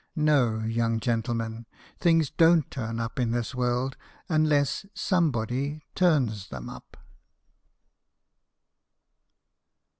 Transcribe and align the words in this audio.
No, 0.15 0.61
young 0.63 0.99
gentlemen; 0.99 1.67
things 1.99 2.31
don't 2.31 2.71
turn 2.71 2.99
up 2.99 3.19
in 3.19 3.29
this 3.29 3.53
world 3.53 3.97
unless 4.29 4.87
somebody 4.95 5.83
turns 5.93 6.47
them 6.49 6.71
up." 6.71 6.97